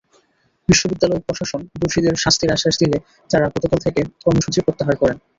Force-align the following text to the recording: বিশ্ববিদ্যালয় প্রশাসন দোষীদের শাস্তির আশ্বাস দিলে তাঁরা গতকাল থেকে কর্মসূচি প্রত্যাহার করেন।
বিশ্ববিদ্যালয় 0.69 1.23
প্রশাসন 1.27 1.61
দোষীদের 1.81 2.15
শাস্তির 2.15 2.53
আশ্বাস 2.53 2.75
দিলে 2.81 2.97
তাঁরা 3.29 3.47
গতকাল 3.55 3.79
থেকে 3.85 4.01
কর্মসূচি 4.23 4.59
প্রত্যাহার 4.61 4.95
করেন। 5.01 5.17